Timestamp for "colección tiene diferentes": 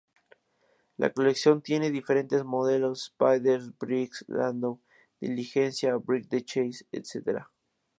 1.13-2.43